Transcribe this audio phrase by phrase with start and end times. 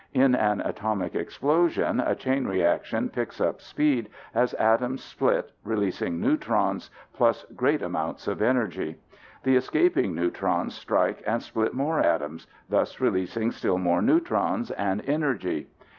[0.15, 6.89] In an atomic explosion, a chain reaction picks up speed as atoms split, releasing neutrons
[7.13, 8.95] plus great amounts of energy.
[9.43, 15.67] The escaping neutrons strike and split more atoms, thus releasing still more neutrons and energy.